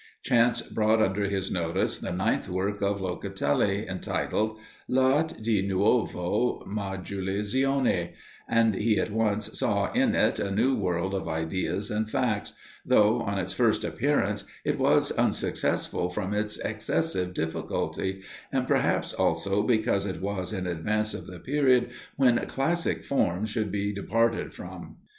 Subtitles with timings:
[0.23, 8.13] Chance brought under his notice the ninth work of Locatelli, entitled, "l'Arte di Nuova Modulazione,"
[8.49, 12.53] and he at once saw in it a new world of ideas and facts,
[12.83, 19.61] though, on its first appearance it was unsuccessful from its excessive difficulty, and, perhaps, also,
[19.61, 24.95] because it was in advance of the period when "classic" forms should be departed from.